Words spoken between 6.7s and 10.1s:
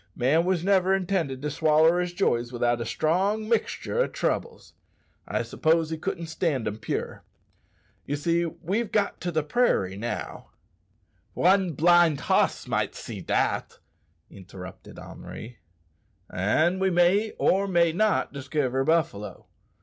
pure. Ye see we've got to the prairie